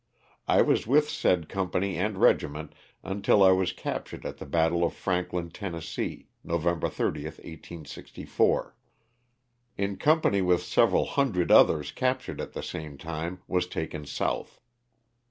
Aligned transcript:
I 0.47 0.63
was 0.63 0.87
with 0.87 1.07
said 1.11 1.47
company 1.47 1.95
and 1.95 2.17
regi 2.17 2.47
ment 2.47 2.73
until 3.03 3.43
I 3.43 3.51
was 3.51 3.71
captured 3.71 4.25
at 4.25 4.37
the 4.39 4.47
battle 4.47 4.83
of 4.83 4.95
Franklin, 4.95 5.51
Tenn., 5.51 5.79
November 6.43 6.89
30, 6.89 7.25
1864. 7.25 8.75
In 9.77 9.97
company 9.97 10.41
with 10.41 10.63
several 10.63 11.05
hundred 11.05 11.51
others 11.51 11.91
captured 11.91 12.41
at 12.41 12.53
the 12.53 12.63
same 12.63 12.97
time 12.97 13.43
was 13.47 13.67
taken 13.67 14.07
south. 14.07 14.59